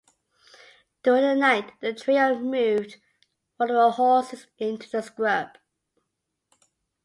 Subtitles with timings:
[1.03, 2.95] During the night the trio moved
[3.57, 5.59] one of their horses into the scrub.